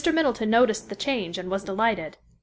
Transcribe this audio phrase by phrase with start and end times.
[0.11, 2.17] Middleton noticed the change and was delighted.